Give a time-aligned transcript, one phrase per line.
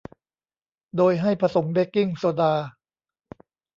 [0.97, 2.53] โดยให้ผสมเบกกิ้งโซดา